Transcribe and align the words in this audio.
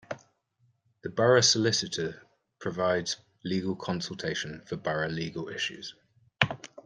The 1.03 1.11
borough 1.11 1.41
solicitor 1.41 2.23
provides 2.59 3.17
legal 3.45 3.75
consultation 3.75 4.63
for 4.65 4.75
borough 4.75 5.07
legal 5.09 5.47
issues. 5.47 5.93